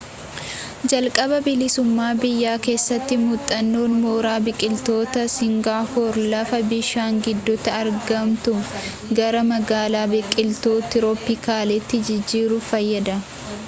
jalqaba 0.91 1.37
bilisummaa 1.47 2.07
biyyaa 2.23 2.53
keessatti 2.67 3.17
muuxannoon 3.25 3.93
mooraa 4.05 4.39
biqiltootaa 4.47 5.25
singaapoor 5.35 6.17
lafa 6.33 6.61
bishaan 6.73 7.21
gidduutti 7.29 7.75
argamtu 7.83 8.55
gara 9.21 9.43
magaalaa 9.53 10.05
biqiltuu 10.17 10.77
tirooppikaalaatti 10.95 12.01
jijjiiruuf 12.11 12.73
fayyada 12.77 13.19